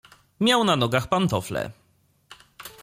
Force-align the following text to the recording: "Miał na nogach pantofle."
"Miał 0.39 0.63
na 0.63 0.75
nogach 0.75 1.07
pantofle." 1.09 1.71